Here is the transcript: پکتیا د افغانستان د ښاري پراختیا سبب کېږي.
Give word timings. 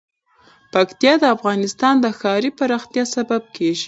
پکتیا 0.73 1.13
د 1.19 1.23
افغانستان 1.35 1.93
د 2.01 2.05
ښاري 2.19 2.51
پراختیا 2.59 3.03
سبب 3.15 3.41
کېږي. 3.55 3.79